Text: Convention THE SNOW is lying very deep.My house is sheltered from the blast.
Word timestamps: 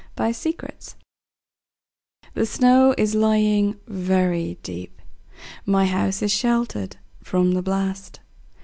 Convention 0.15 0.63
THE 2.33 2.47
SNOW 2.47 2.95
is 2.97 3.13
lying 3.13 3.79
very 3.85 4.57
deep.My 4.63 5.85
house 5.85 6.23
is 6.23 6.31
sheltered 6.31 6.97
from 7.21 7.51
the 7.51 7.61
blast. 7.61 8.19